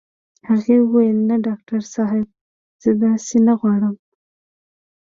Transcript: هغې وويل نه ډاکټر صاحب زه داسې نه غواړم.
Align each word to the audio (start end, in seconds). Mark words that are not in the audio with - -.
هغې 0.47 0.77
وويل 0.81 1.17
نه 1.29 1.35
ډاکټر 1.45 1.81
صاحب 1.93 2.27
زه 2.83 2.91
داسې 3.03 3.37
نه 3.47 3.53
غواړم. 3.59 3.95